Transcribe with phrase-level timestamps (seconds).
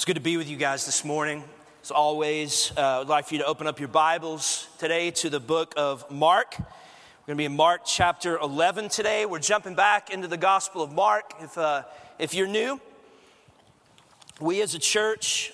[0.00, 1.44] It's good to be with you guys this morning.
[1.82, 5.40] As always, uh, I'd like for you to open up your Bibles today to the
[5.40, 6.54] book of Mark.
[6.58, 6.64] We're
[7.26, 9.26] going to be in Mark chapter 11 today.
[9.26, 11.34] We're jumping back into the Gospel of Mark.
[11.42, 11.82] If, uh,
[12.18, 12.80] if you're new,
[14.40, 15.52] we as a church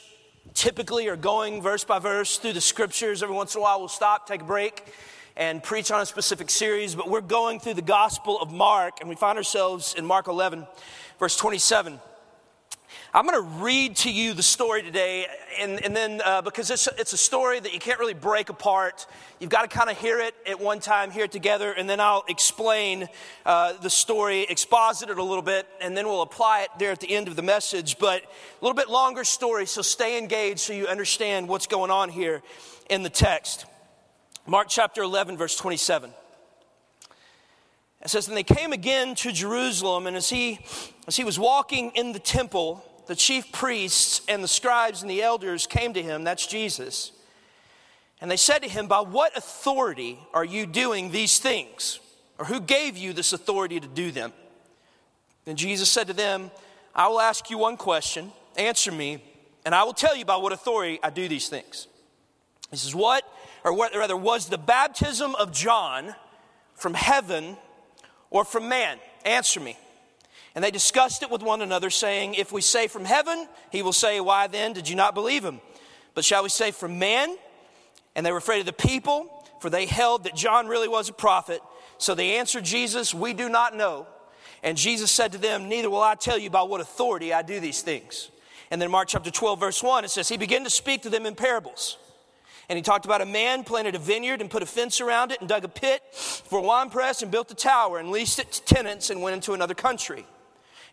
[0.54, 3.24] typically are going verse by verse through the scriptures.
[3.24, 4.84] Every once in a while, we'll stop, take a break,
[5.36, 6.94] and preach on a specific series.
[6.94, 10.68] But we're going through the Gospel of Mark, and we find ourselves in Mark 11,
[11.18, 11.98] verse 27.
[13.16, 15.26] I'm going to read to you the story today,
[15.58, 19.06] and, and then uh, because it's, it's a story that you can't really break apart,
[19.40, 21.98] you've got to kind of hear it at one time, hear it together, and then
[21.98, 23.08] I'll explain
[23.46, 27.00] uh, the story, exposit it a little bit, and then we'll apply it there at
[27.00, 27.98] the end of the message.
[27.98, 28.26] But a
[28.60, 32.42] little bit longer story, so stay engaged so you understand what's going on here
[32.90, 33.64] in the text.
[34.46, 36.10] Mark chapter 11, verse 27.
[38.02, 40.58] It says, And they came again to Jerusalem, and as he,
[41.08, 45.22] as he was walking in the temple, the chief priests and the scribes and the
[45.22, 47.12] elders came to him, that's Jesus,
[48.20, 52.00] and they said to him, By what authority are you doing these things?
[52.38, 54.32] Or who gave you this authority to do them?
[55.46, 56.50] And Jesus said to them,
[56.94, 59.22] I will ask you one question, answer me,
[59.64, 61.86] and I will tell you by what authority I do these things.
[62.70, 63.24] He says, What,
[63.64, 66.14] or what, rather, was the baptism of John
[66.74, 67.56] from heaven
[68.30, 68.98] or from man?
[69.24, 69.76] Answer me.
[70.56, 73.92] And they discussed it with one another, saying, If we say from heaven, he will
[73.92, 75.60] say, Why then did you not believe him?
[76.14, 77.36] But shall we say from man?
[78.14, 81.12] And they were afraid of the people, for they held that John really was a
[81.12, 81.60] prophet.
[81.98, 84.06] So they answered Jesus, We do not know.
[84.62, 87.60] And Jesus said to them, Neither will I tell you by what authority I do
[87.60, 88.30] these things.
[88.70, 91.26] And then Mark chapter 12, verse 1, it says, He began to speak to them
[91.26, 91.98] in parables.
[92.70, 95.40] And he talked about a man planted a vineyard and put a fence around it
[95.40, 98.52] and dug a pit for a wine press and built a tower and leased it
[98.52, 100.24] to tenants and went into another country.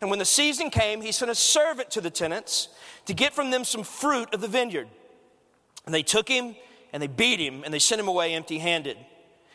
[0.03, 2.67] And when the season came, he sent a servant to the tenants
[3.05, 4.89] to get from them some fruit of the vineyard.
[5.85, 6.57] And they took him
[6.91, 8.97] and they beat him and they sent him away empty handed.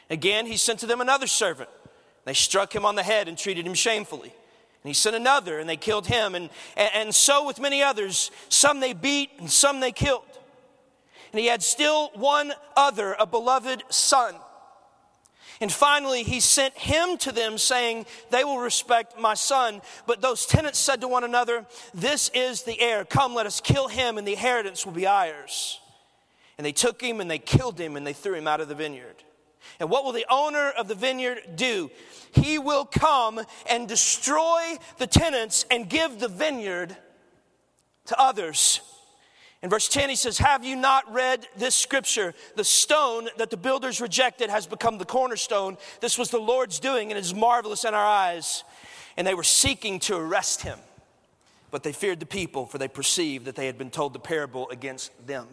[0.08, 1.68] Again, he sent to them another servant.
[2.24, 4.32] They struck him on the head and treated him shamefully.
[4.82, 6.34] And he sent another and they killed him.
[6.34, 10.24] And, and, and so with many others, some they beat and some they killed.
[11.30, 14.34] And he had still one other, a beloved son.
[15.60, 19.80] And finally, he sent him to them, saying, They will respect my son.
[20.06, 23.04] But those tenants said to one another, This is the heir.
[23.04, 25.80] Come, let us kill him, and the inheritance will be ours.
[26.58, 28.74] And they took him and they killed him and they threw him out of the
[28.74, 29.22] vineyard.
[29.78, 31.90] And what will the owner of the vineyard do?
[32.32, 33.40] He will come
[33.70, 36.96] and destroy the tenants and give the vineyard
[38.06, 38.80] to others.
[39.62, 42.34] In verse 10, he says, Have you not read this scripture?
[42.54, 45.76] The stone that the builders rejected has become the cornerstone.
[46.00, 48.62] This was the Lord's doing, and it is marvelous in our eyes.
[49.16, 50.78] And they were seeking to arrest him,
[51.72, 54.68] but they feared the people, for they perceived that they had been told the parable
[54.70, 55.48] against them.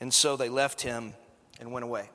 [0.00, 1.14] And so they left him
[1.60, 2.10] and went away.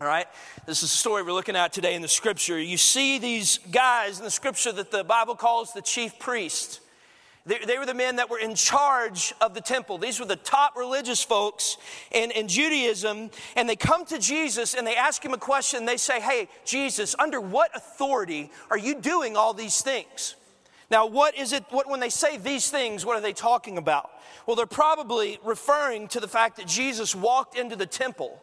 [0.00, 0.26] All right?
[0.66, 2.58] This is the story we're looking at today in the scripture.
[2.58, 6.80] You see these guys in the scripture that the Bible calls the chief priests.
[7.46, 9.98] They, they, were the men that were in charge of the temple.
[9.98, 11.76] These were the top religious folks
[12.10, 13.30] in, in Judaism.
[13.54, 15.86] And they come to Jesus and they ask him a question.
[15.86, 20.34] They say, Hey, Jesus, under what authority are you doing all these things?
[20.90, 24.10] Now, what is it, what, when they say these things, what are they talking about?
[24.46, 28.40] Well, they're probably referring to the fact that Jesus walked into the temple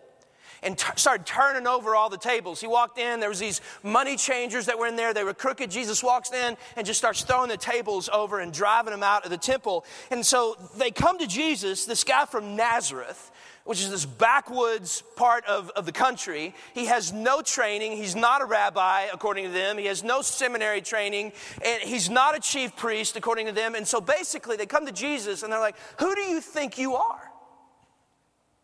[0.64, 2.62] and t- started turning over all the tables.
[2.62, 5.14] He walked in, there was these money changers that were in there.
[5.14, 5.70] They were crooked.
[5.72, 9.32] Jesus walks in and just starts throwing the tables over and driving them out of
[9.32, 9.86] the temple.
[10.12, 13.32] And so they come to Jesus, this guy from Nazareth,
[13.66, 16.54] which is this backwoods part of, of the country.
[16.74, 17.94] He has no training.
[17.94, 19.78] He's not a rabbi, according to them.
[19.78, 21.32] He has no seminary training.
[21.64, 23.76] And he's not a chief priest, according to them.
[23.76, 26.96] And so basically, they come to Jesus and they're like, Who do you think you
[26.96, 27.32] are?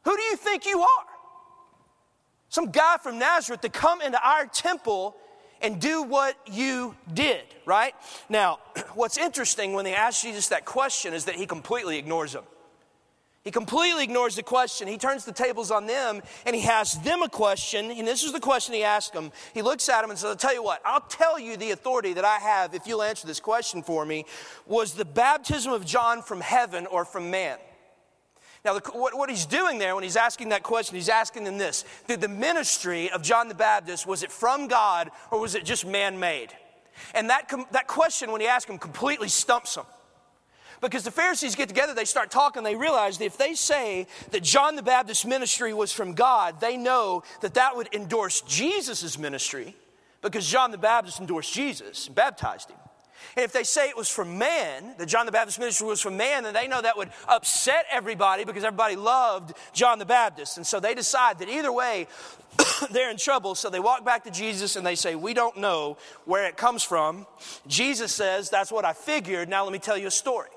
[0.03, 1.08] Who do you think you are?
[2.49, 5.15] Some guy from Nazareth to come into our temple
[5.61, 7.93] and do what you did, right?
[8.27, 8.59] Now,
[8.93, 12.43] what's interesting when they ask Jesus that question is that he completely ignores them.
[13.43, 14.87] He completely ignores the question.
[14.87, 17.89] He turns the tables on them and he asks them a question.
[17.89, 19.31] And this is the question he asked them.
[19.53, 22.13] He looks at them and says, I'll tell you what, I'll tell you the authority
[22.13, 24.25] that I have if you'll answer this question for me.
[24.65, 27.57] Was the baptism of John from heaven or from man?
[28.65, 31.57] Now, the, what, what, he's doing there when he's asking that question, he's asking them
[31.57, 35.63] this Did the ministry of John the Baptist, was it from God or was it
[35.63, 36.49] just man made?
[37.13, 39.85] And that, that question, when he asks him, completely stumps him.
[40.81, 44.43] Because the Pharisees get together, they start talking, they realize that if they say that
[44.43, 49.75] John the Baptist's ministry was from God, they know that that would endorse Jesus' ministry
[50.21, 52.77] because John the Baptist endorsed Jesus and baptized him.
[53.35, 56.17] And if they say it was from man, that John the Baptist ministry was from
[56.17, 60.57] man, then they know that would upset everybody because everybody loved John the Baptist.
[60.57, 62.07] And so they decide that either way,
[62.91, 63.55] they're in trouble.
[63.55, 66.83] So they walk back to Jesus and they say, We don't know where it comes
[66.83, 67.27] from.
[67.67, 69.49] Jesus says, That's what I figured.
[69.49, 70.49] Now let me tell you a story.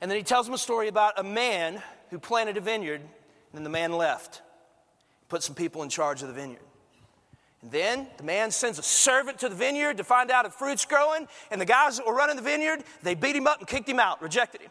[0.00, 3.10] And then he tells them a story about a man who planted a vineyard, and
[3.52, 4.42] then the man left,
[5.28, 6.62] put some people in charge of the vineyard.
[7.62, 10.84] And then the man sends a servant to the vineyard to find out if fruit's
[10.84, 11.28] growing.
[11.50, 14.00] And the guys that were running the vineyard, they beat him up and kicked him
[14.00, 14.70] out, rejected him.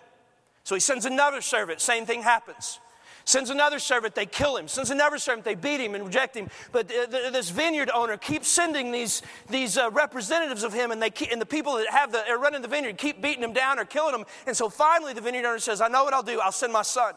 [0.63, 2.79] So he sends another servant, same thing happens.
[3.25, 4.67] Sends another servant, they kill him.
[4.67, 6.49] Sends another servant, they beat him and reject him.
[6.71, 11.31] But this vineyard owner keeps sending these, these uh, representatives of him, and, they keep,
[11.31, 13.85] and the people that have the, are running the vineyard keep beating him down or
[13.85, 14.25] killing him.
[14.47, 16.39] And so finally, the vineyard owner says, I know what I'll do.
[16.39, 17.13] I'll send my son.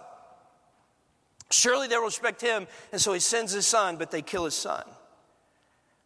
[1.51, 2.67] Surely they will respect him.
[2.91, 4.85] And so he sends his son, but they kill his son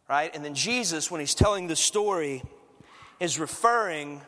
[0.09, 0.33] right?
[0.33, 2.43] And then Jesus, when he's telling the story,
[3.19, 4.21] is referring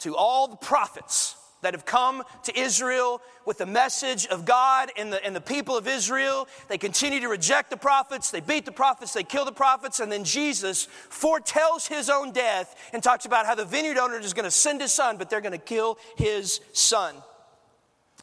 [0.00, 5.12] to all the prophets that have come to Israel with the message of God and
[5.12, 6.48] the, and the people of Israel.
[6.68, 10.10] They continue to reject the prophets, they beat the prophets, they kill the prophets, and
[10.10, 14.44] then Jesus foretells his own death and talks about how the vineyard owner is going
[14.44, 17.14] to send his son, but they're going to kill his son.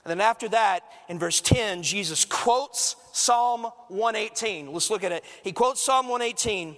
[0.05, 4.71] And then after that, in verse 10, Jesus quotes Psalm 118.
[4.71, 5.23] Let's look at it.
[5.43, 6.75] He quotes Psalm 118,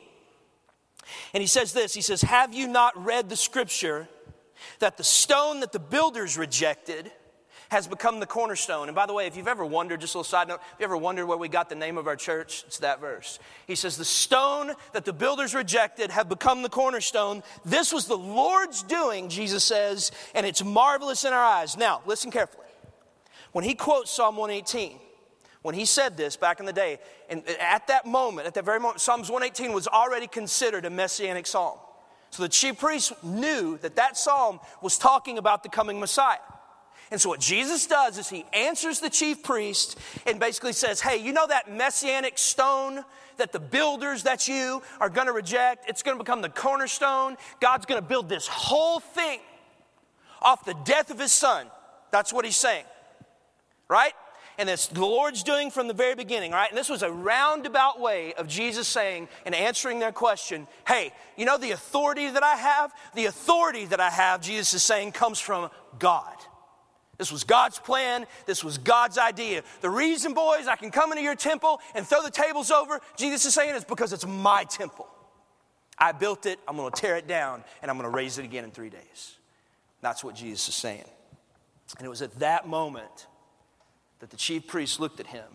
[1.34, 4.08] and he says this He says, Have you not read the scripture
[4.80, 7.12] that the stone that the builders rejected
[7.70, 8.90] has become the cornerstone?
[8.90, 10.86] And by the way, if you've ever wondered, just a little side note, if you
[10.86, 13.40] ever wondered where we got the name of our church, it's that verse.
[13.68, 17.44] He says, The stone that the builders rejected have become the cornerstone.
[17.66, 21.78] This was the Lord's doing, Jesus says, and it's marvelous in our eyes.
[21.78, 22.66] Now, listen carefully.
[23.52, 24.98] When he quotes Psalm 118,
[25.62, 27.00] when he said this back in the day,
[27.30, 31.46] and at that moment, at that very moment, Psalms 118 was already considered a messianic
[31.46, 31.78] psalm.
[32.32, 36.38] So the chief priests knew that that psalm was talking about the coming Messiah.
[37.12, 41.18] And so what Jesus does is he answers the chief priest and basically says, Hey,
[41.18, 43.04] you know that messianic stone
[43.36, 45.90] that the builders, that you, are going to reject?
[45.90, 47.36] It's going to become the cornerstone.
[47.60, 49.42] God's going to build this whole thing
[50.42, 51.68] off the death of his son.
[52.12, 52.86] That's what he's saying
[53.92, 54.14] right?
[54.58, 56.70] And it's the Lord's doing from the very beginning, right?
[56.70, 61.46] And this was a roundabout way of Jesus saying and answering their question hey, you
[61.46, 62.94] know the authority that I have?
[63.14, 66.36] The authority that I have, Jesus is saying, comes from God.
[67.18, 68.26] This was God's plan.
[68.46, 69.64] This was God's idea.
[69.82, 73.46] The reason, boys, I can come into your temple and throw the tables over, Jesus
[73.46, 75.08] is saying, is because it's my temple.
[75.98, 78.72] I built it, I'm to tear it down, and I'm to raise it again in
[78.72, 79.36] three days.
[80.02, 81.06] That's what Jesus is saying.
[81.98, 83.28] And it was at that moment
[84.22, 85.46] that the chief priests looked at him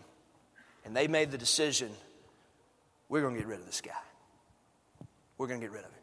[0.85, 1.89] and they made the decision
[3.09, 3.91] we're going to get rid of this guy.
[5.37, 6.01] We're going to get rid of him.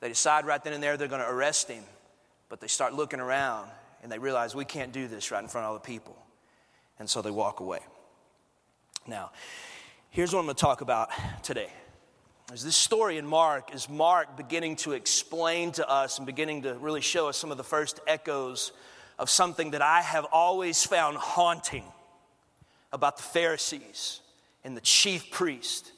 [0.00, 1.84] They decide right then and there they're going to arrest him,
[2.48, 3.68] but they start looking around
[4.02, 6.16] and they realize we can't do this right in front of all the people.
[6.98, 7.80] And so they walk away.
[9.06, 9.30] Now,
[10.10, 11.10] here's what I'm going to talk about
[11.42, 11.70] today.
[12.52, 16.74] As this story in Mark is Mark beginning to explain to us and beginning to
[16.74, 18.72] really show us some of the first echoes
[19.18, 21.84] of something that I have always found haunting
[22.92, 24.20] about the Pharisees
[24.64, 25.92] and the chief priest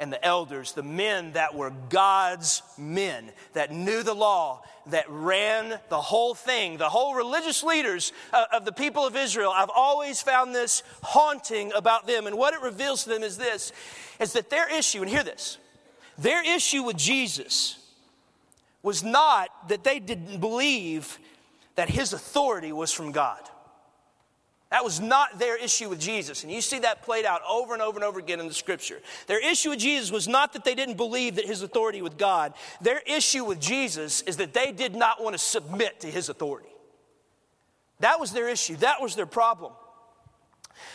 [0.00, 5.78] and the elders, the men that were God's men, that knew the law, that ran
[5.88, 9.52] the whole thing, the whole religious leaders uh, of the people of Israel.
[9.54, 12.26] I've always found this haunting about them.
[12.26, 13.72] And what it reveals to them is this
[14.20, 15.58] is that their issue, and hear this,
[16.16, 17.78] their issue with Jesus
[18.82, 21.18] was not that they didn't believe
[21.78, 23.38] that his authority was from God.
[24.72, 26.42] That was not their issue with Jesus.
[26.42, 28.98] And you see that played out over and over and over again in the scripture.
[29.28, 32.54] Their issue with Jesus was not that they didn't believe that his authority with God.
[32.80, 36.68] Their issue with Jesus is that they did not want to submit to his authority.
[38.00, 38.74] That was their issue.
[38.78, 39.72] That was their problem.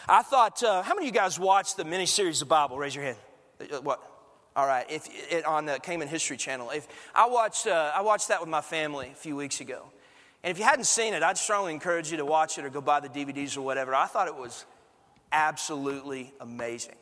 [0.09, 2.77] I thought, uh, how many of you guys watched the mini series of the Bible?
[2.77, 3.17] Raise your hand.
[3.61, 4.03] Uh, what?
[4.53, 6.71] All right, if it, on the Cayman History Channel.
[6.71, 9.85] If I watched, uh, I watched that with my family a few weeks ago.
[10.43, 12.81] And if you hadn't seen it, I'd strongly encourage you to watch it or go
[12.81, 13.95] buy the DVDs or whatever.
[13.95, 14.65] I thought it was
[15.31, 16.95] absolutely amazing.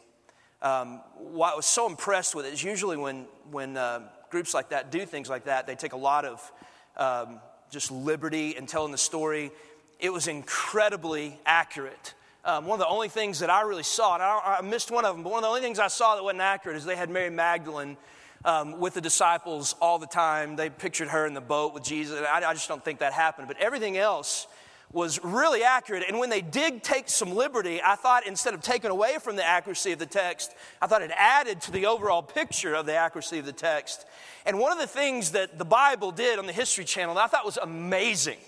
[0.61, 4.69] Um, what I was so impressed with it is usually when, when uh, groups like
[4.69, 6.51] that do things like that, they take a lot of
[6.97, 7.39] um,
[7.71, 9.51] just liberty in telling the story.
[9.99, 12.13] It was incredibly accurate.
[12.45, 15.05] Um, one of the only things that I really saw, and I, I, missed one
[15.05, 16.95] of them, but one of the only things I saw that wasn't accurate is they
[16.95, 17.97] had Mary Magdalene
[18.45, 20.55] um, with the disciples all the time.
[20.55, 22.19] They pictured her in the boat with Jesus.
[22.21, 23.47] I, I just don't think that happened.
[23.47, 24.47] But everything else
[24.93, 26.03] was really accurate.
[26.07, 29.45] And when they did take some liberty, I thought instead of taking away from the
[29.45, 33.39] accuracy of the text, I thought it added to the overall picture of the accuracy
[33.39, 34.05] of the text.
[34.45, 37.27] And one of the things that the Bible did on the History Channel that I
[37.27, 38.39] thought was amazing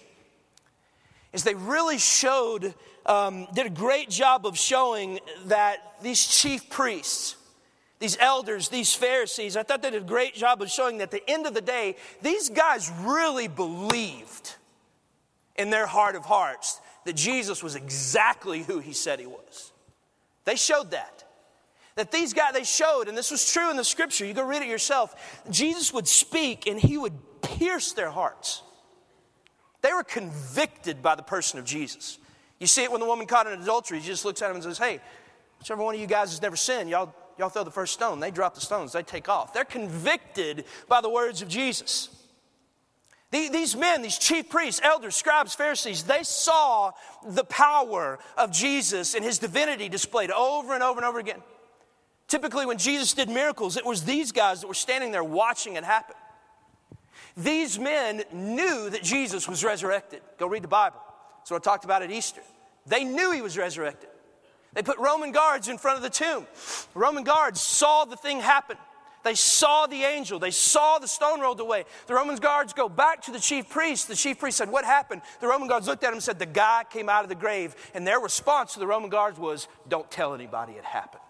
[1.32, 7.38] is they really showed, um, did a great job of showing that these chief priests,
[8.04, 11.12] these elders, these Pharisees, I thought they did a great job of showing that at
[11.12, 14.56] the end of the day, these guys really believed
[15.56, 19.72] in their heart of hearts that Jesus was exactly who he said he was.
[20.44, 21.24] They showed that.
[21.96, 24.64] That these guys, they showed, and this was true in the scripture, you go read
[24.64, 25.42] it yourself.
[25.50, 28.64] Jesus would speak and he would pierce their hearts.
[29.82, 32.20] They were convicted by the person of Jesus.
[32.60, 34.64] You see it when the woman caught in adultery, he just looks at him and
[34.66, 35.00] says, Hey,
[35.60, 38.20] whichever one of you guys has never sinned, y'all, y'all throw the first stone.
[38.20, 39.54] They drop the stones, they take off.
[39.54, 42.10] They're convicted by the words of Jesus.
[43.32, 46.92] These men, these chief priests, elders, scribes, Pharisees, they saw
[47.26, 51.42] the power of Jesus and his divinity displayed over and over and over again.
[52.28, 55.84] Typically, when Jesus did miracles, it was these guys that were standing there watching it
[55.84, 56.16] happen.
[57.36, 60.22] These men knew that Jesus was resurrected.
[60.38, 61.00] Go read the Bible.
[61.48, 62.42] What I talked about at Easter.
[62.86, 64.10] They knew he was resurrected.
[64.74, 66.48] They put Roman guards in front of the tomb.
[66.94, 68.78] Roman guards saw the thing happen.
[69.24, 70.38] They saw the angel.
[70.38, 71.86] They saw the stone rolled away.
[72.08, 74.10] The Roman guards go back to the chief priest.
[74.10, 75.22] The chief priest said, What happened?
[75.40, 77.76] The Roman guards looked at him and said, The guy came out of the grave.
[77.94, 81.22] And their response to the Roman guards was, Don't tell anybody it happened.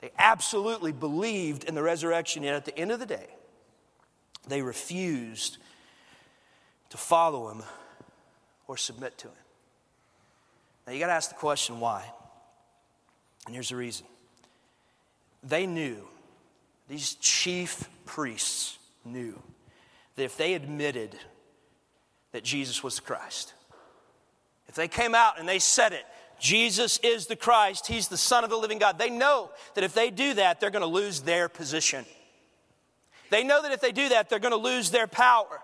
[0.00, 3.26] They absolutely believed in the resurrection, yet at the end of the day,
[4.46, 5.58] they refused
[6.90, 7.64] to follow him
[8.68, 9.34] or submit to him.
[10.88, 12.02] Now you got to ask the question why.
[13.44, 14.06] And here's the reason
[15.42, 15.98] they knew
[16.88, 19.38] these chief priests knew
[20.16, 21.14] that if they admitted
[22.32, 23.52] that Jesus was the Christ,
[24.66, 26.06] if they came out and they said it,
[26.40, 29.92] Jesus is the Christ, He's the Son of the living God, they know that if
[29.92, 32.06] they do that, they're going to lose their position.
[33.28, 35.60] They know that if they do that, they're going to lose their power.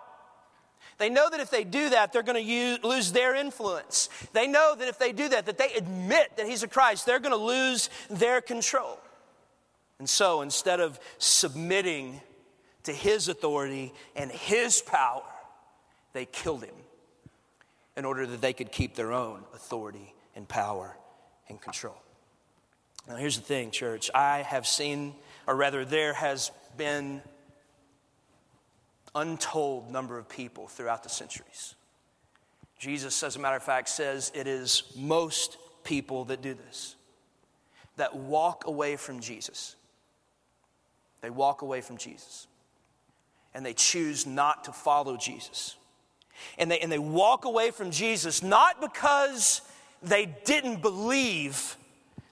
[0.98, 4.08] They know that if they do that, they're going to lose their influence.
[4.32, 7.20] They know that if they do that, that they admit that He's a Christ, they're
[7.20, 8.98] going to lose their control.
[9.98, 12.20] And so instead of submitting
[12.84, 15.22] to his authority and his power,
[16.12, 16.74] they killed him
[17.96, 20.96] in order that they could keep their own authority and power
[21.48, 21.96] and control.
[23.08, 24.10] Now, here's the thing, church.
[24.14, 25.14] I have seen,
[25.46, 27.22] or rather, there has been
[29.14, 31.74] untold number of people throughout the centuries.
[32.78, 36.96] Jesus, as a matter of fact, says it is most people that do this,
[37.96, 39.76] that walk away from Jesus
[41.24, 42.46] they walk away from Jesus
[43.54, 45.74] and they choose not to follow Jesus.
[46.58, 49.62] And they, and they walk away from Jesus not because
[50.02, 51.76] they didn't believe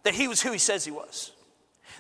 [0.03, 1.32] that he was who he says he was.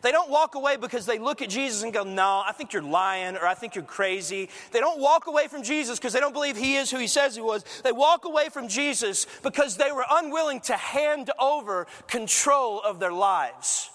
[0.00, 2.82] They don't walk away because they look at Jesus and go, No, I think you're
[2.82, 4.48] lying or I think you're crazy.
[4.70, 7.34] They don't walk away from Jesus because they don't believe he is who he says
[7.36, 7.64] he was.
[7.84, 13.12] They walk away from Jesus because they were unwilling to hand over control of their
[13.12, 13.90] lives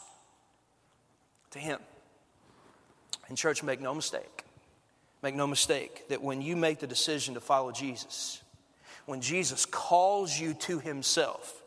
[1.52, 1.80] to him.
[3.28, 4.46] And, church, make no mistake.
[5.22, 8.42] Make no mistake that when you make the decision to follow Jesus,
[9.06, 11.64] when Jesus calls you to himself,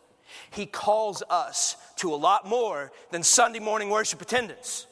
[0.50, 4.87] he calls us to a lot more than Sunday morning worship attendance.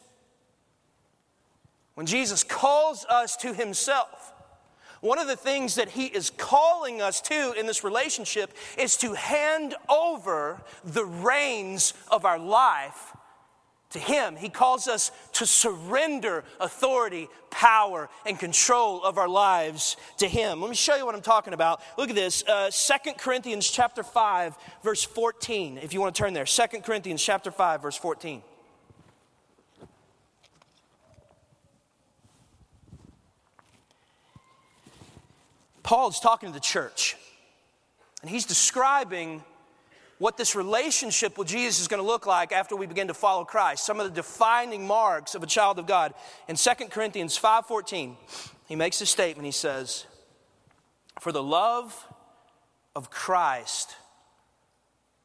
[1.95, 4.33] When Jesus calls us to himself,
[5.01, 9.15] one of the things that he is calling us to in this relationship is to
[9.15, 13.15] hand over the reins of our life
[13.91, 14.37] to Him.
[14.37, 20.61] He calls us to surrender authority, power, and control of our lives to Him.
[20.61, 21.81] Let me show you what I'm talking about.
[21.97, 22.45] Look at this.
[22.47, 25.79] Uh, 2 Corinthians chapter 5, verse 14.
[25.79, 26.45] If you want to turn there.
[26.45, 28.43] 2 Corinthians chapter 5, verse 14.
[35.83, 37.17] Paul is talking to the church,
[38.21, 39.43] and he's describing
[40.19, 43.45] what this relationship with Jesus is going to look like after we begin to follow
[43.45, 43.85] Christ.
[43.85, 46.13] Some of the defining marks of a child of God.
[46.49, 48.17] In 2 Corinthians 5:14,
[48.67, 49.47] he makes a statement.
[49.47, 50.07] He says,
[51.21, 52.07] "For the love
[52.97, 53.95] of Christ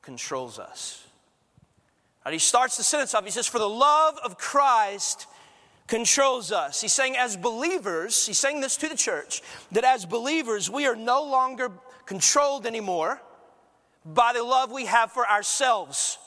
[0.01, 1.03] controls us."
[2.25, 3.25] And he starts the sentence off.
[3.25, 5.25] He says, "For the love of Christ
[5.87, 10.69] controls us." He's saying as believers, he's saying this to the church, that as believers
[10.69, 11.71] we are no longer
[12.05, 13.21] controlled anymore
[14.05, 16.17] by the love we have for ourselves.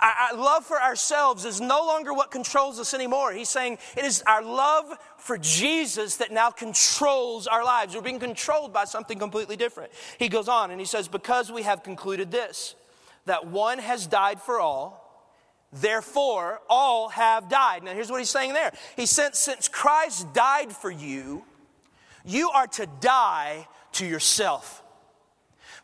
[0.00, 3.32] Our, love for ourselves is no longer what controls us anymore.
[3.32, 7.94] He's saying it is our love for Jesus that now controls our lives.
[7.94, 9.90] We're being controlled by something completely different.
[10.18, 12.76] He goes on and he says, Because we have concluded this,
[13.26, 15.04] that one has died for all,
[15.72, 17.82] therefore all have died.
[17.82, 18.72] Now here's what he's saying there.
[18.94, 21.44] He said, Since Christ died for you,
[22.24, 24.82] you are to die to yourself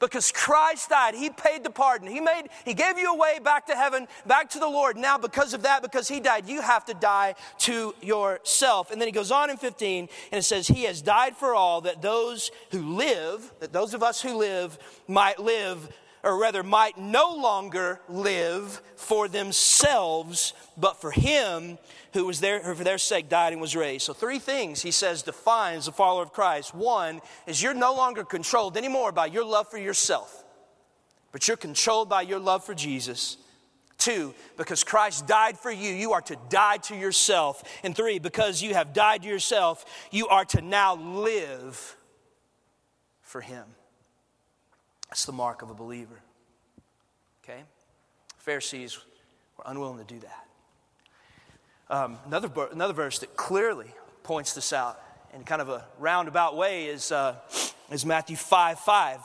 [0.00, 1.14] because Christ died.
[1.14, 2.08] He paid the pardon.
[2.08, 4.96] He made he gave you a way back to heaven, back to the Lord.
[4.96, 8.90] Now because of that because he died, you have to die to yourself.
[8.90, 11.80] And then he goes on in 15 and it says he has died for all
[11.82, 15.88] that those who live, that those of us who live might live
[16.24, 21.78] or rather might no longer live for themselves, but for him
[22.14, 24.06] who was there who for their sake died and was raised.
[24.06, 26.74] So three things he says defines the follower of Christ.
[26.74, 30.44] One is you're no longer controlled anymore by your love for yourself,
[31.30, 33.36] but you're controlled by your love for Jesus.
[33.98, 37.62] Two, because Christ died for you, you are to die to yourself.
[37.84, 41.96] And three, because you have died to yourself, you are to now live
[43.22, 43.64] for Him.
[45.14, 46.18] That's the mark of a believer.
[47.44, 47.60] Okay?
[48.38, 48.98] Pharisees
[49.56, 50.44] were unwilling to do that.
[51.88, 53.86] Um, another, another verse that clearly
[54.24, 55.00] points this out
[55.32, 57.36] in kind of a roundabout way is, uh,
[57.92, 59.20] is Matthew 5 5.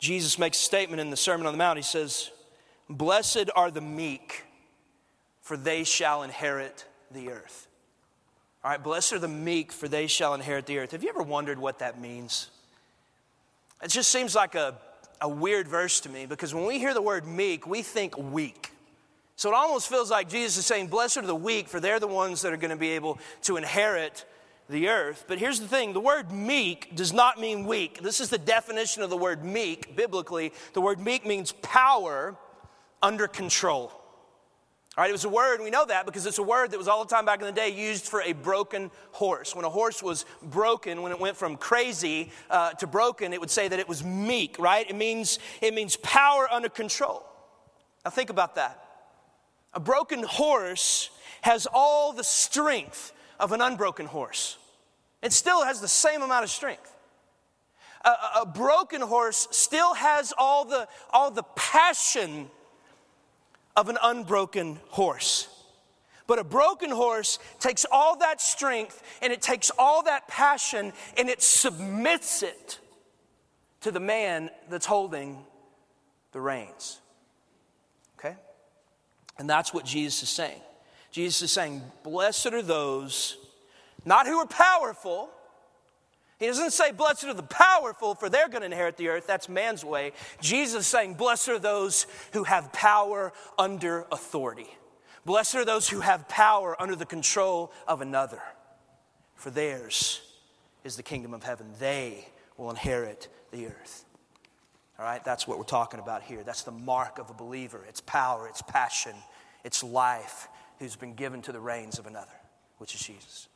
[0.00, 1.78] Jesus makes a statement in the Sermon on the Mount.
[1.78, 2.32] He says,
[2.88, 4.42] Blessed are the meek,
[5.40, 7.68] for they shall inherit the earth.
[8.64, 10.90] All right, blessed are the meek, for they shall inherit the earth.
[10.90, 12.48] Have you ever wondered what that means?
[13.82, 14.74] It just seems like a,
[15.20, 18.72] a weird verse to me because when we hear the word meek, we think weak.
[19.36, 22.06] So it almost feels like Jesus is saying, Blessed are the weak, for they're the
[22.06, 24.26] ones that are going to be able to inherit
[24.68, 25.24] the earth.
[25.26, 28.02] But here's the thing the word meek does not mean weak.
[28.02, 30.52] This is the definition of the word meek biblically.
[30.74, 32.36] The word meek means power
[33.02, 33.92] under control.
[34.96, 36.88] All right, it was a word, we know that because it's a word that was
[36.88, 39.54] all the time back in the day used for a broken horse.
[39.54, 43.50] When a horse was broken, when it went from crazy uh, to broken, it would
[43.50, 44.88] say that it was meek, right?
[44.90, 47.24] It means, it means power under control.
[48.04, 48.84] Now think about that.
[49.74, 51.10] A broken horse
[51.42, 54.58] has all the strength of an unbroken horse.
[55.22, 56.92] It still has the same amount of strength.
[58.04, 62.50] A, a broken horse still has all the, all the passion
[63.76, 65.48] of an unbroken horse.
[66.26, 71.28] But a broken horse takes all that strength and it takes all that passion and
[71.28, 72.78] it submits it
[73.80, 75.44] to the man that's holding
[76.32, 77.00] the reins.
[78.18, 78.36] Okay?
[79.38, 80.60] And that's what Jesus is saying.
[81.10, 83.36] Jesus is saying, Blessed are those,
[84.04, 85.30] not who are powerful,
[86.40, 89.26] he doesn't say, Blessed are the powerful, for they're going to inherit the earth.
[89.26, 90.12] That's man's way.
[90.40, 94.66] Jesus is saying, Blessed are those who have power under authority.
[95.26, 98.40] Blessed are those who have power under the control of another,
[99.34, 100.22] for theirs
[100.82, 101.66] is the kingdom of heaven.
[101.78, 102.26] They
[102.56, 104.06] will inherit the earth.
[104.98, 106.42] All right, that's what we're talking about here.
[106.42, 109.14] That's the mark of a believer it's power, it's passion,
[109.62, 110.48] it's life
[110.78, 112.32] who's been given to the reins of another,
[112.78, 113.48] which is Jesus.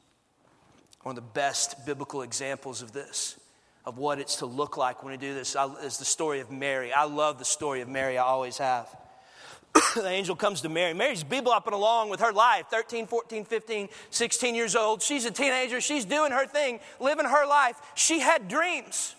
[1.05, 3.39] One of the best biblical examples of this,
[3.85, 6.95] of what it's to look like when we do this, is the story of Mary.
[6.95, 8.89] I love the story of Mary, I always have.
[9.95, 10.95] the angel comes to Mary.
[10.95, 15.03] Mary's bebopping along with her life 13, 14, 15, 16 years old.
[15.03, 15.79] She's a teenager.
[15.83, 17.77] She's doing her thing, living her life.
[17.95, 19.15] She had dreams.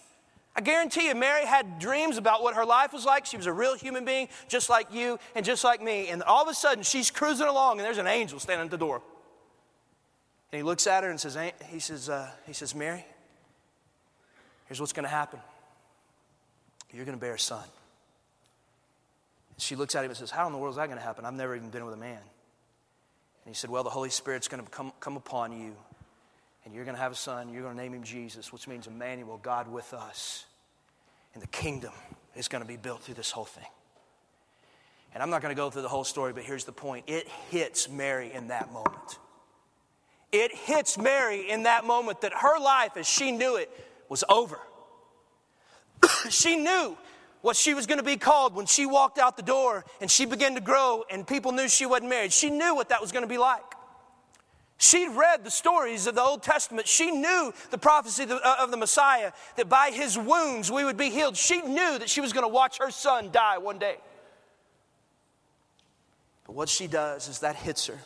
[0.55, 3.27] I guarantee you, Mary had dreams about what her life was like.
[3.27, 6.07] She was a real human being, just like you and just like me.
[6.07, 8.77] And all of a sudden, she's cruising along, and there's an angel standing at the
[8.77, 9.03] door.
[10.55, 11.37] And he looks at her and says,
[11.69, 13.05] he says, uh, he says, Mary,
[14.67, 15.37] here's what's going to happen.
[16.93, 17.65] You're going to bear a son.
[19.57, 21.25] She looks at him and says, How in the world is that going to happen?
[21.25, 22.11] I've never even been with a man.
[22.11, 25.75] And he said, Well, the Holy Spirit's going to come, come upon you,
[26.63, 27.49] and you're going to have a son.
[27.49, 30.45] You're going to name him Jesus, which means Emmanuel, God with us.
[31.33, 31.91] And the kingdom
[32.33, 33.67] is going to be built through this whole thing.
[35.13, 37.27] And I'm not going to go through the whole story, but here's the point it
[37.49, 39.17] hits Mary in that moment
[40.31, 43.69] it hits Mary in that moment that her life, as she knew it,
[44.09, 44.59] was over.
[46.29, 46.97] she knew
[47.41, 50.25] what she was going to be called when she walked out the door and she
[50.25, 52.33] began to grow and people knew she wasn't married.
[52.33, 53.63] She knew what that was going to be like.
[54.77, 56.88] She'd read the stories of the Old Testament.
[56.88, 61.09] She knew the prophecy uh, of the Messiah that by his wounds we would be
[61.09, 61.38] healed.
[61.38, 63.97] She knew that she was going to watch her son die one day.
[66.45, 67.99] But what she does is that hits her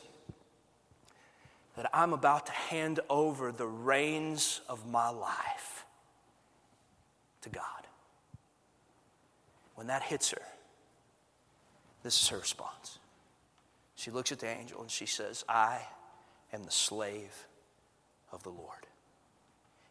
[1.79, 5.85] that I'm about to hand over the reins of my life
[7.39, 7.63] to God.
[9.75, 10.41] When that hits her,
[12.03, 12.99] This is her response.
[13.95, 15.79] She looks at the angel and she says, I
[16.51, 17.47] am the slave
[18.33, 18.87] of the Lord,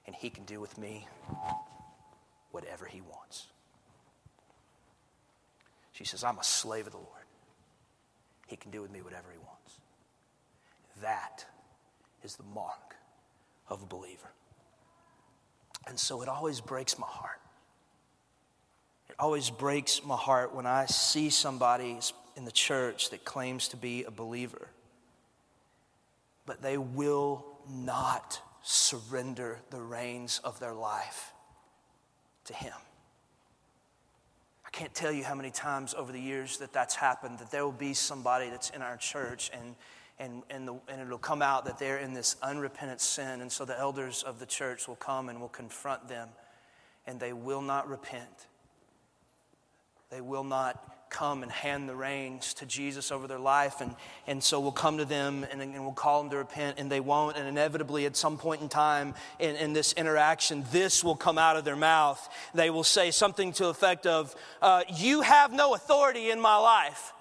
[0.07, 1.09] and he can do with me
[2.51, 3.47] whatever he wants.
[5.93, 7.25] She says, I'm a slave of the Lord.
[8.47, 9.81] He can do with me whatever he wants.
[11.01, 11.47] That
[12.29, 12.97] is the mark
[13.71, 14.31] of a believer.
[15.87, 17.41] And so it always breaks my heart.
[19.09, 21.99] It always breaks my heart when I see somebody
[22.37, 24.69] in the church that claims to be a believer,
[26.45, 31.33] but they will not surrender the reins of their life
[32.45, 32.75] to Him.
[34.67, 37.65] I can't tell you how many times over the years that that's happened, that there
[37.65, 39.75] will be somebody that's in our church and
[40.21, 43.41] and, and, the, and it'll come out that they're in this unrepentant sin.
[43.41, 46.29] And so the elders of the church will come and will confront them,
[47.07, 48.47] and they will not repent.
[50.11, 53.81] They will not come and hand the reins to Jesus over their life.
[53.81, 53.95] And,
[54.27, 57.01] and so we'll come to them and, and we'll call them to repent, and they
[57.01, 57.37] won't.
[57.37, 61.57] And inevitably, at some point in time in, in this interaction, this will come out
[61.57, 62.29] of their mouth.
[62.55, 66.57] They will say something to the effect of, uh, You have no authority in my
[66.57, 67.13] life.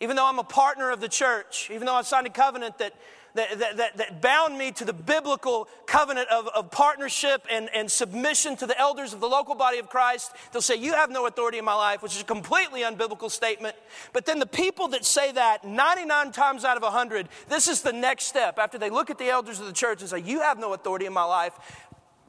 [0.00, 2.94] Even though I'm a partner of the church, even though I've signed a covenant that,
[3.34, 8.56] that, that, that, bound me to the biblical covenant of, of partnership and, and submission
[8.56, 11.58] to the elders of the local body of Christ, they'll say, You have no authority
[11.58, 13.76] in my life, which is a completely unbiblical statement.
[14.12, 17.92] But then the people that say that 99 times out of 100, this is the
[17.92, 18.58] next step.
[18.58, 21.06] After they look at the elders of the church and say, You have no authority
[21.06, 21.52] in my life,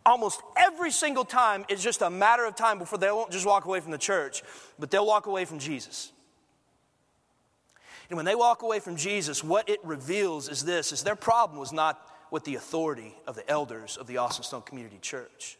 [0.05, 3.65] almost every single time it's just a matter of time before they won't just walk
[3.65, 4.43] away from the church,
[4.77, 6.12] but they'll walk away from Jesus.
[8.12, 11.58] And when they walk away from Jesus, what it reveals is this is their problem
[11.58, 15.58] was not with the authority of the elders of the Austin Stone Community Church.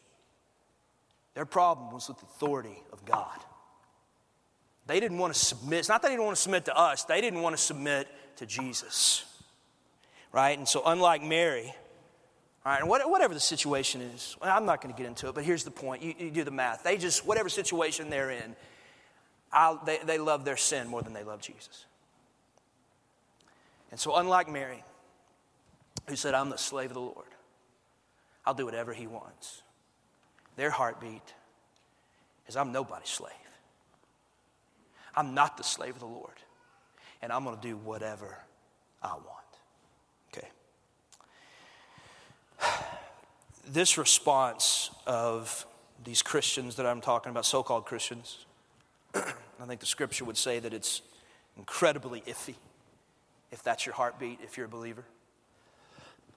[1.32, 3.38] Their problem was with the authority of God.
[4.86, 5.78] They didn't want to submit.
[5.78, 8.06] It's not that they didn't want to submit to us, they didn't want to submit
[8.36, 9.24] to Jesus.
[10.30, 10.58] Right?
[10.58, 11.74] And so, unlike Mary,
[12.66, 15.34] all right, and whatever the situation is, well, I'm not going to get into it,
[15.34, 16.02] but here's the point.
[16.02, 16.82] You, you, do the math.
[16.82, 18.54] They just, whatever situation they're in,
[19.50, 21.86] I'll, they, they love their sin more than they love Jesus.
[23.92, 24.82] And so, unlike Mary,
[26.08, 27.28] who said, I'm the slave of the Lord,
[28.44, 29.62] I'll do whatever he wants,
[30.56, 31.34] their heartbeat
[32.48, 33.32] is, I'm nobody's slave.
[35.14, 36.32] I'm not the slave of the Lord,
[37.20, 38.38] and I'm going to do whatever
[39.02, 39.28] I want.
[40.34, 40.48] Okay.
[43.64, 45.66] This response of
[46.02, 48.44] these Christians that I'm talking about, so called Christians,
[49.14, 49.22] I
[49.68, 51.00] think the scripture would say that it's
[51.56, 52.56] incredibly iffy
[53.52, 55.04] if that's your heartbeat, if you're a believer.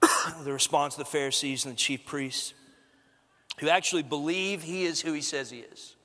[0.44, 2.54] the response of the Pharisees and the chief priests,
[3.58, 5.96] who actually believe he is who he says he is,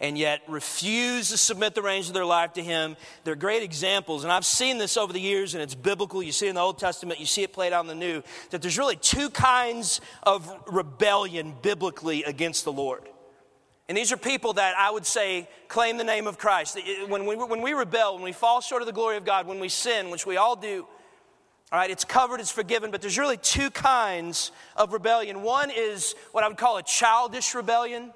[0.00, 2.96] and yet refuse to submit the reins of their life to him.
[3.24, 6.22] They're great examples, and I've seen this over the years, and it's biblical.
[6.22, 8.22] You see it in the Old Testament, you see it played out in the New,
[8.50, 13.02] that there's really two kinds of rebellion biblically against the Lord.
[13.88, 16.78] And these are people that I would say claim the name of Christ.
[17.08, 19.60] When we, when we rebel, when we fall short of the glory of God, when
[19.60, 20.86] we sin, which we all do,
[21.72, 25.42] all right, it's covered, it's forgiven, but there's really two kinds of rebellion.
[25.42, 28.12] One is what I would call a childish rebellion.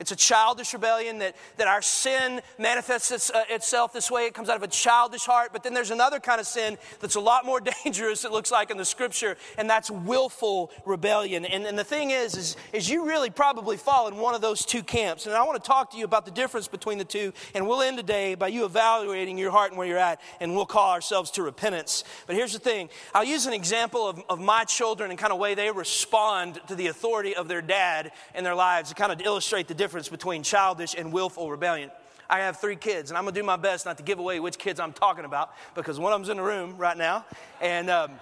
[0.00, 4.24] It's a childish rebellion that, that our sin manifests its, uh, itself this way.
[4.24, 5.50] It comes out of a childish heart.
[5.52, 8.70] But then there's another kind of sin that's a lot more dangerous, it looks like
[8.70, 11.44] in the scripture, and that's willful rebellion.
[11.44, 14.64] And, and the thing is, is, is you really probably fall in one of those
[14.64, 15.26] two camps.
[15.26, 17.34] And I want to talk to you about the difference between the two.
[17.54, 20.64] And we'll end today by you evaluating your heart and where you're at, and we'll
[20.64, 22.04] call ourselves to repentance.
[22.26, 25.38] But here's the thing I'll use an example of, of my children and kind of
[25.38, 29.20] way they respond to the authority of their dad in their lives to kind of
[29.20, 31.90] illustrate the difference difference between childish and willful rebellion.
[32.28, 34.56] I have three kids, and I'm gonna do my best not to give away which
[34.56, 37.24] kids I'm talking about because one of them's in the room right now.
[37.60, 38.12] And, um,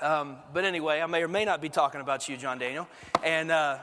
[0.00, 2.86] um, but anyway, I may or may not be talking about you, John Daniel.
[3.24, 3.78] And, uh,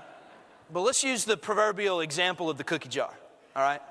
[0.72, 3.14] but let's use the proverbial example of the cookie jar,
[3.58, 3.82] all right?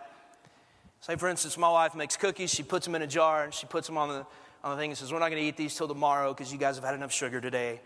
[1.02, 3.66] Say, for instance, my wife makes cookies, she puts them in a jar, and she
[3.66, 4.26] puts them on the,
[4.64, 6.76] on the thing and says, We're not gonna eat these till tomorrow because you guys
[6.76, 7.80] have had enough sugar today.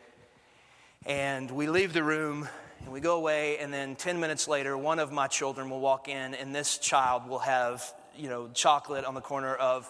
[1.07, 2.49] And we leave the room
[2.85, 6.09] and we go away, and then 10 minutes later, one of my children will walk
[6.09, 7.83] in, and this child will have,
[8.17, 9.89] you know, chocolate on the corner of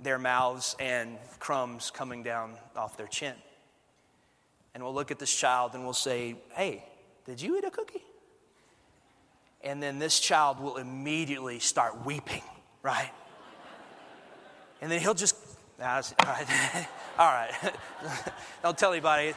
[0.00, 3.34] their mouths and crumbs coming down off their chin.
[4.74, 6.84] And we'll look at this child and we'll say, Hey,
[7.26, 8.02] did you eat a cookie?
[9.62, 12.42] And then this child will immediately start weeping,
[12.82, 13.10] right?
[14.80, 15.36] And then he'll just,
[15.80, 16.14] all right,
[17.18, 17.52] all right.
[18.62, 19.34] don't tell anybody.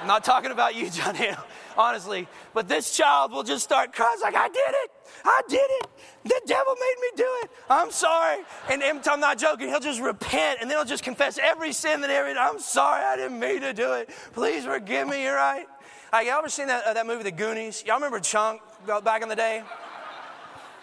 [0.00, 1.44] I'm not talking about you, John Hannah,
[1.76, 2.26] honestly.
[2.54, 4.90] But this child will just start crying, like, I did it.
[5.24, 5.86] I did it.
[6.24, 7.50] The devil made me do it.
[7.68, 8.42] I'm sorry.
[8.70, 9.68] And I'm not joking.
[9.68, 12.38] He'll just repent and then he'll just confess every sin that ever.
[12.38, 13.04] I'm sorry.
[13.04, 14.10] I didn't mean to do it.
[14.32, 15.24] Please forgive me.
[15.24, 15.66] You're right.
[16.12, 17.84] Right, y'all ever seen that, uh, that movie, The Goonies?
[17.86, 18.60] Y'all remember Chunk
[19.04, 19.62] back in the day?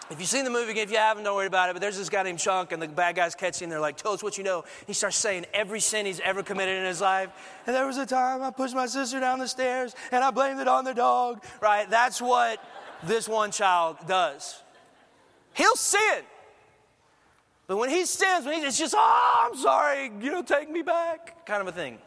[0.09, 1.73] If you've seen the movie, if you haven't, don't worry about it.
[1.73, 3.69] But there's this guy named Chunk, and the bad guys catch him.
[3.69, 6.77] They're like, "Tell us what you know." He starts saying every sin he's ever committed
[6.77, 7.29] in his life.
[7.65, 10.61] And there was a time I pushed my sister down the stairs, and I blamed
[10.61, 11.43] it on the dog.
[11.59, 11.89] Right?
[11.89, 12.63] That's what
[13.03, 14.63] this one child does.
[15.53, 16.23] He'll sin,
[17.65, 20.83] but when he sins, when he's it's just, "Oh, I'm sorry," you know, take me
[20.83, 21.99] back, kind of a thing.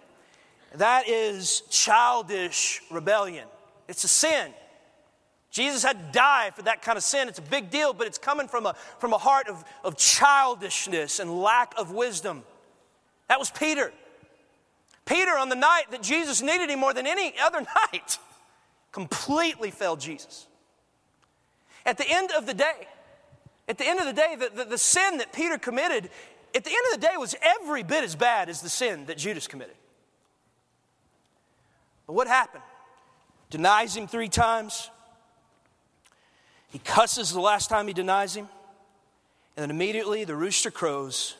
[0.74, 3.48] That is childish rebellion.
[3.88, 4.54] It's a sin.
[5.50, 7.28] Jesus had to die for that kind of sin.
[7.28, 11.18] It's a big deal, but it's coming from a, from a heart of, of childishness
[11.18, 12.44] and lack of wisdom.
[13.28, 13.92] That was Peter.
[15.06, 17.60] Peter, on the night that Jesus needed him more than any other
[17.92, 18.18] night,
[18.92, 20.46] completely failed Jesus.
[21.84, 22.86] At the end of the day,
[23.68, 26.10] at the end of the day, the, the, the sin that Peter committed,
[26.54, 29.18] at the end of the day, was every bit as bad as the sin that
[29.18, 29.76] Judas committed.
[32.06, 32.64] But what happened?
[33.48, 34.90] Denies him three times.
[36.70, 38.48] He cusses the last time he denies him.
[39.56, 41.36] And then immediately the rooster crows.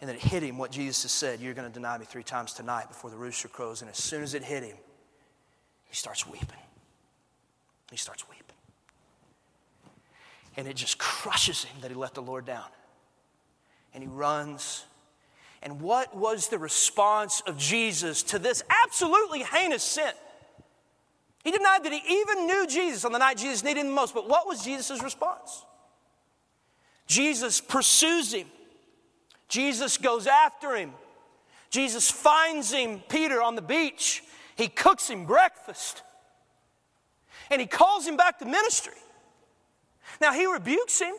[0.00, 2.22] And then it hit him what Jesus has said You're going to deny me three
[2.22, 3.82] times tonight before the rooster crows.
[3.82, 4.76] And as soon as it hit him,
[5.84, 6.46] he starts weeping.
[7.90, 8.44] He starts weeping.
[10.56, 12.66] And it just crushes him that he let the Lord down.
[13.94, 14.84] And he runs
[15.62, 20.12] and what was the response of Jesus to this absolutely heinous sin?
[21.42, 24.28] He denied that he even knew Jesus on the night Jesus needed him most, but
[24.28, 25.64] what was Jesus' response?
[27.06, 28.46] Jesus pursues him.
[29.48, 30.92] Jesus goes after him.
[31.70, 34.22] Jesus finds him, Peter, on the beach.
[34.56, 36.02] He cooks him breakfast.
[37.50, 38.94] And he calls him back to ministry.
[40.20, 41.14] Now, he rebukes him.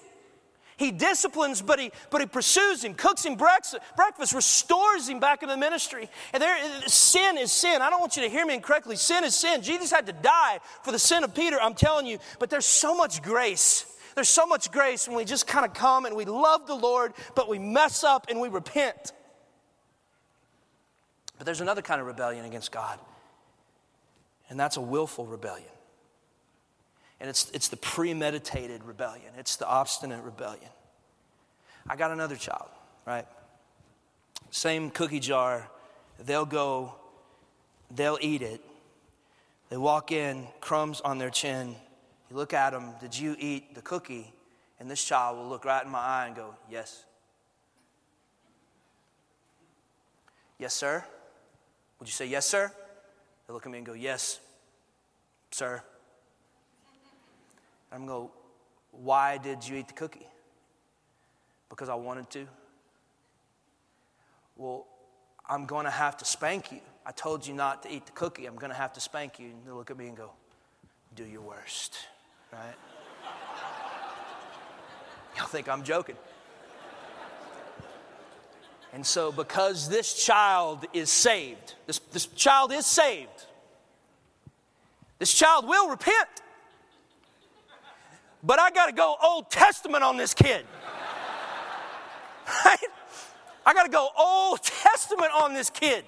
[0.84, 5.48] He disciplines, but he, but he pursues him, cooks him breakfast, restores him back in
[5.48, 6.10] the ministry.
[6.34, 7.82] And there, sin is sin.
[7.82, 8.98] I don't want you to hear me incorrectly.
[8.98, 9.62] Sin is sin.
[9.62, 12.20] Jesus had to die for the sin of Peter, I'm telling you.
[12.38, 13.86] But there's so much grace.
[14.16, 17.14] There's so much grace when we just kind of come and we love the Lord,
[17.34, 19.14] but we mess up and we repent.
[21.38, 23.00] But there's another kind of rebellion against God,
[24.50, 25.73] and that's a willful rebellion.
[27.24, 30.70] And it's, it's the premeditated rebellion, it's the obstinate rebellion.
[31.88, 32.68] I got another child,
[33.06, 33.26] right?
[34.52, 35.70] Same cookie jar.
[36.20, 36.96] They'll go,
[37.90, 38.60] they'll eat it.
[39.70, 41.78] They walk in, crumbs on their chin.
[42.30, 44.34] You look at them, did you eat the cookie?
[44.82, 47.06] And this child will look right in my eye and go, Yes.
[50.60, 51.06] Yes, sir?
[52.00, 52.70] Would you say, Yes, sir?
[53.48, 54.42] They look at me and go, Yes,
[55.52, 55.82] sir.
[57.94, 58.32] I'm going to go,
[58.92, 60.28] why did you eat the cookie?
[61.70, 62.48] Because I wanted to.
[64.56, 64.88] Well,
[65.48, 66.80] I'm going to have to spank you.
[67.06, 68.48] I told you not to eat the cookie.
[68.48, 69.48] I'm going to have to spank you.
[69.48, 70.32] And they look at me and go,
[71.16, 71.98] do your worst,
[72.52, 72.74] right?
[75.38, 76.16] Y'all think I'm joking.
[78.92, 83.48] And so, because this child is saved, this, this child is saved,
[85.18, 86.43] this child will repent
[88.44, 90.66] but I got to go Old Testament on this kid.
[92.66, 92.78] Right?
[93.66, 96.04] I got to go Old Testament on this kid.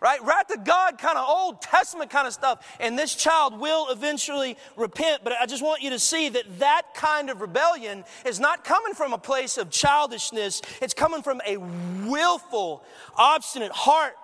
[0.00, 0.22] Right?
[0.22, 2.66] Right to God kind of Old Testament kind of stuff.
[2.80, 5.22] And this child will eventually repent.
[5.24, 8.94] But I just want you to see that that kind of rebellion is not coming
[8.94, 12.84] from a place of childishness, it's coming from a willful,
[13.16, 14.14] obstinate heart.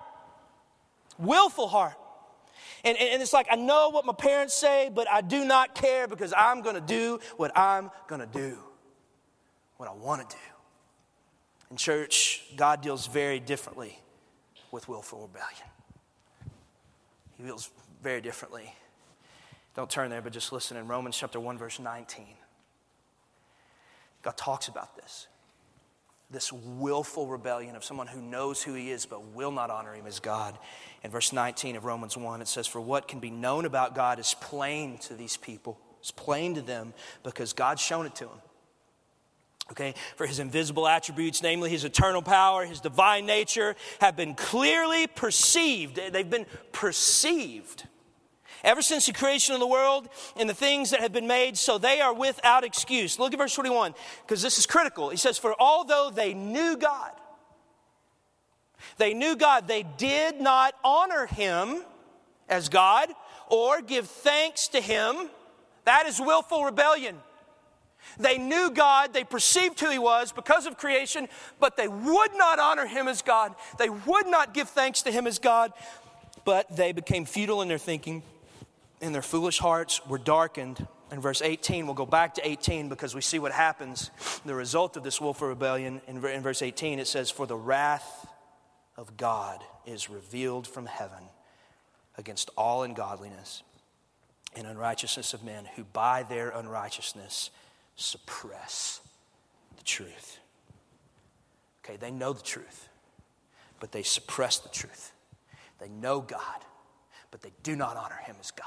[1.19, 1.95] Willful heart.
[2.85, 6.09] And, and it's like, I know what my parents say, but I do not care
[6.09, 8.59] because I'm going to do what I'm going to do,
[9.77, 10.43] what I want to do.
[11.71, 13.99] In church, God deals very differently
[14.73, 15.69] with willful rebellion.
[17.37, 17.71] He deals
[18.03, 18.75] very differently.
[19.75, 22.27] Don't turn there, but just listen in Romans chapter 1, verse 19.
[24.23, 25.29] God talks about this
[26.33, 30.07] this willful rebellion of someone who knows who he is but will not honor him
[30.07, 30.59] as God.
[31.05, 34.19] In verse 19 of Romans 1, it says, For what can be known about God
[34.19, 35.79] is plain to these people.
[36.01, 38.41] It's plain to them because God's shown it to them.
[39.71, 45.07] Okay, for his invisible attributes, namely his eternal power, his divine nature, have been clearly
[45.07, 46.01] perceived.
[46.13, 47.85] They've been perceived
[48.65, 51.79] ever since the creation of the world and the things that have been made, so
[51.79, 53.19] they are without excuse.
[53.19, 53.95] Look at verse 21,
[54.27, 55.11] because this is critical.
[55.11, 57.13] He says, For although they knew God,
[58.99, 59.69] They knew God.
[59.69, 61.83] They did not honor him
[62.49, 63.09] as God
[63.49, 65.31] or give thanks to him.
[65.85, 67.17] That is willful rebellion.
[68.19, 71.29] They knew God, they perceived who He was because of creation,
[71.61, 73.55] but they would not honor Him as God.
[73.79, 75.73] They would not give thanks to Him as God,
[76.45, 78.23] but they became futile in their thinking,
[79.03, 80.87] and their foolish hearts were darkened.
[81.11, 84.11] In verse 18, we'll go back to 18 because we see what happens.
[84.47, 88.27] The result of this willful rebellion, in, verse 18, it says, For the wrath
[88.97, 91.25] of God is revealed from heaven
[92.17, 93.65] against all ungodliness
[94.55, 97.51] and unrighteousness of men who by their unrighteousness
[97.97, 99.01] suppress
[99.77, 100.39] the truth.
[101.85, 102.89] Okay, they know the truth,
[103.81, 105.13] but they suppress the truth.
[105.81, 106.61] They know God,
[107.33, 108.67] but they do not honor Him as God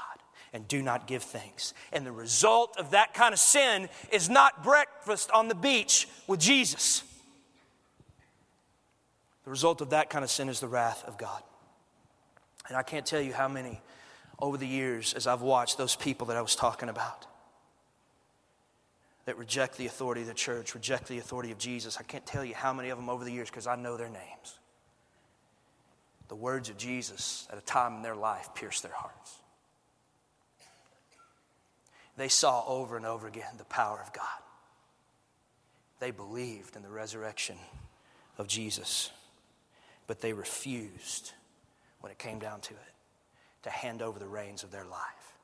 [0.56, 1.74] and do not give thanks.
[1.92, 6.40] And the result of that kind of sin is not breakfast on the beach with
[6.40, 7.04] Jesus.
[9.44, 11.42] The result of that kind of sin is the wrath of God.
[12.68, 13.82] And I can't tell you how many
[14.38, 17.26] over the years as I've watched those people that I was talking about
[19.26, 21.98] that reject the authority of the church, reject the authority of Jesus.
[22.00, 24.08] I can't tell you how many of them over the years because I know their
[24.08, 24.58] names.
[26.28, 29.42] The words of Jesus at a time in their life pierced their hearts.
[32.16, 34.24] They saw over and over again the power of God.
[36.00, 37.56] They believed in the resurrection
[38.38, 39.10] of Jesus,
[40.06, 41.32] but they refused,
[42.00, 42.94] when it came down to it,
[43.62, 45.38] to hand over the reins of their life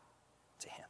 [0.60, 0.84] to Him.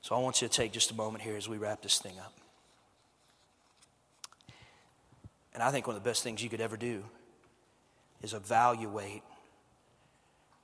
[0.00, 2.18] So I want you to take just a moment here as we wrap this thing
[2.18, 2.34] up.
[5.54, 7.04] And I think one of the best things you could ever do
[8.22, 9.22] is evaluate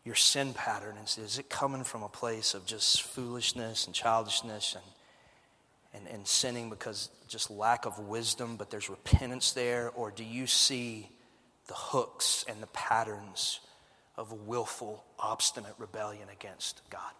[0.04, 4.74] your sin pattern and is it coming from a place of just foolishness and childishness
[4.74, 9.90] and, and, and sinning because just lack of wisdom, but there's repentance there?
[9.90, 11.08] Or do you see
[11.66, 13.60] the hooks and the patterns
[14.16, 17.12] of willful, obstinate rebellion against God?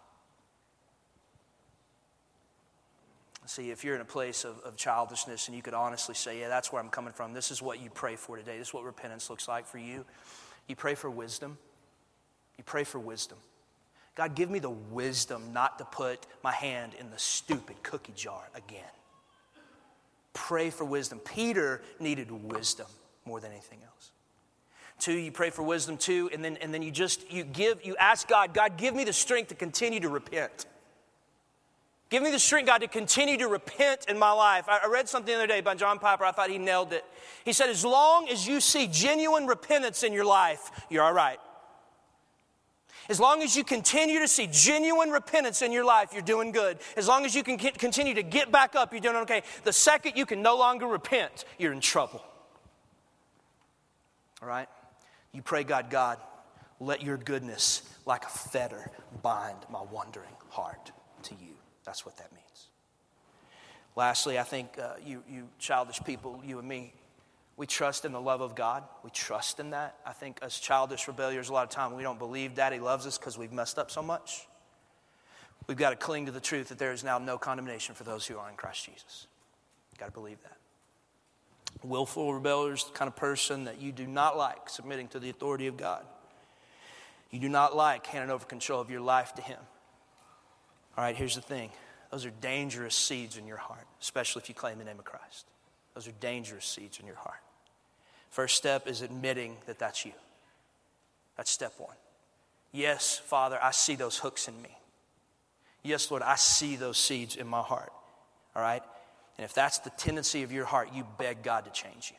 [3.47, 6.47] See, if you're in a place of, of childishness and you could honestly say, Yeah,
[6.47, 8.57] that's where I'm coming from, this is what you pray for today.
[8.57, 10.05] This is what repentance looks like for you.
[10.67, 11.57] You pray for wisdom.
[12.61, 13.39] You pray for wisdom.
[14.13, 18.43] God, give me the wisdom not to put my hand in the stupid cookie jar
[18.53, 18.83] again.
[20.33, 21.17] Pray for wisdom.
[21.25, 22.85] Peter needed wisdom
[23.25, 24.11] more than anything else.
[24.99, 27.95] Two, you pray for wisdom too, and then, and then you just you give, you
[27.97, 30.67] ask God, God, give me the strength to continue to repent.
[32.11, 34.65] Give me the strength, God, to continue to repent in my life.
[34.69, 36.25] I read something the other day by John Piper.
[36.25, 37.05] I thought he nailed it.
[37.43, 41.39] He said, As long as you see genuine repentance in your life, you're all right.
[43.09, 46.77] As long as you continue to see genuine repentance in your life, you're doing good.
[46.95, 49.43] As long as you can continue to get back up, you're doing okay.
[49.63, 52.23] The second you can no longer repent, you're in trouble.
[54.41, 54.67] All right?
[55.31, 56.17] You pray, God, God,
[56.79, 60.91] let your goodness, like a fetter, bind my wandering heart
[61.23, 61.53] to you.
[61.85, 62.67] That's what that means.
[63.95, 66.93] Lastly, I think uh, you, you childish people, you and me,
[67.57, 68.83] we trust in the love of God.
[69.03, 69.97] We trust in that.
[70.05, 73.17] I think as childish rebellious, a lot of time we don't believe Daddy loves us
[73.17, 74.47] because we've messed up so much.
[75.67, 78.25] We've got to cling to the truth that there is now no condemnation for those
[78.25, 79.27] who are in Christ Jesus.
[79.91, 80.57] You've got to believe that.
[81.83, 85.77] Willful rebellious, kind of person that you do not like submitting to the authority of
[85.77, 86.05] God.
[87.29, 89.59] You do not like handing over control of your life to Him.
[90.97, 91.69] All right, here's the thing
[92.11, 95.45] those are dangerous seeds in your heart, especially if you claim the name of Christ.
[95.93, 97.39] Those are dangerous seeds in your heart.
[98.29, 100.13] First step is admitting that that's you.
[101.35, 101.95] That's step one.
[102.71, 104.77] Yes, Father, I see those hooks in me.
[105.83, 107.91] Yes, Lord, I see those seeds in my heart.
[108.55, 108.81] All right?
[109.37, 112.17] And if that's the tendency of your heart, you beg God to change you.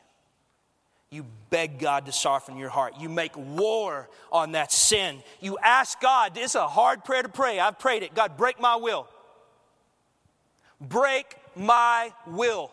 [1.09, 2.95] You beg God to soften your heart.
[2.99, 5.21] You make war on that sin.
[5.41, 7.59] You ask God, it's a hard prayer to pray.
[7.59, 8.15] I've prayed it.
[8.15, 9.07] God, break my will.
[10.81, 12.71] Break my will.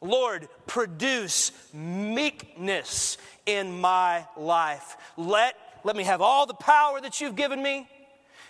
[0.00, 4.96] Lord, produce meekness in my life.
[5.16, 7.88] Let, let me have all the power that you've given me.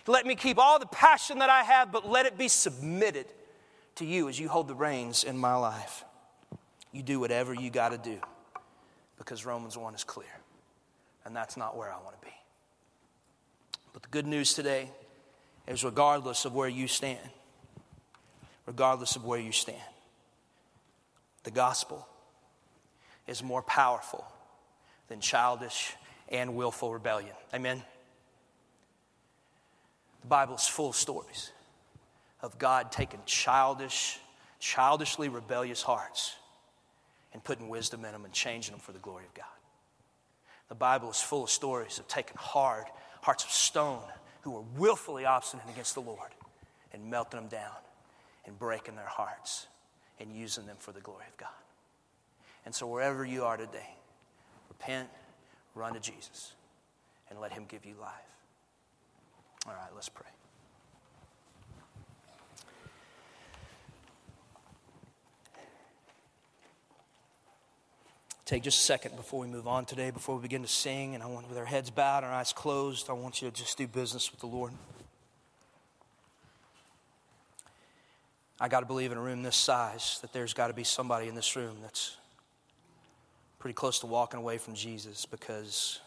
[0.07, 3.27] Let me keep all the passion that I have, but let it be submitted
[3.97, 6.05] to you as you hold the reins in my life.
[6.93, 8.19] You do whatever you got to do
[9.19, 10.27] because Romans 1 is clear.
[11.25, 12.33] And that's not where I want to be.
[13.93, 14.91] But the good news today
[15.67, 17.19] is regardless of where you stand,
[18.65, 19.79] regardless of where you stand,
[21.45, 22.07] the gospel
[23.27, 24.27] is more powerful
[25.09, 25.95] than childish
[26.29, 27.35] and willful rebellion.
[27.55, 27.83] Amen?
[30.23, 31.53] The Bible is full of stories
[32.41, 34.19] of God taking childish,
[34.61, 36.37] childishly rebellious hearts
[37.33, 39.47] and putting wisdom in them and changing them for the glory of God.
[40.69, 42.85] The Bible is full of stories of taking hard
[43.23, 44.03] hearts of stone
[44.43, 46.31] who were willfully obstinate against the Lord
[46.93, 47.75] and melting them down
[48.47, 49.67] and breaking their hearts
[50.21, 51.49] and using them for the glory of God.
[52.65, 53.95] And so, wherever you are today,
[54.69, 55.09] repent,
[55.75, 56.53] run to Jesus,
[57.31, 58.11] and let Him give you life.
[59.67, 60.27] All right, let's pray.
[68.49, 71.23] Take just a second before we move on today, before we begin to sing, and
[71.23, 73.77] I want, with our heads bowed and our eyes closed, I want you to just
[73.77, 74.73] do business with the Lord.
[78.61, 81.29] I got to believe in a room this size that there's got to be somebody
[81.29, 82.17] in this room that's
[83.59, 86.01] pretty close to walking away from Jesus because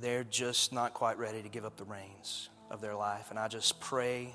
[0.00, 3.30] they're just not quite ready to give up the reins of their life.
[3.30, 4.34] And I just pray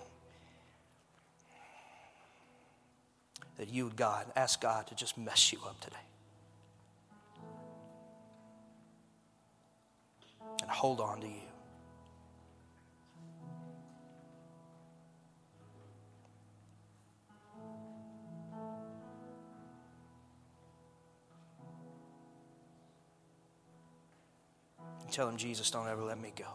[3.57, 5.95] that you God, ask God to just mess you up today.
[10.61, 11.50] And hold on to you.
[25.11, 26.45] Tell him, Jesus, don't ever let me go.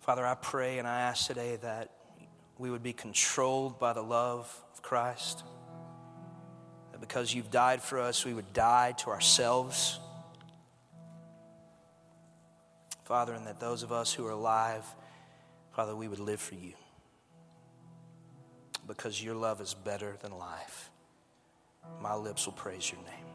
[0.00, 1.90] Father, I pray and I ask today that
[2.58, 5.44] we would be controlled by the love of Christ.
[6.90, 10.00] That because you've died for us, we would die to ourselves.
[13.04, 14.86] Father, and that those of us who are alive,
[15.72, 16.72] Father, we would live for you.
[18.86, 20.90] Because your love is better than life.
[22.00, 23.26] My lips will praise your name.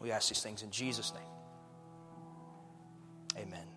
[0.00, 1.22] We ask these things in Jesus' name.
[3.36, 3.75] Amen.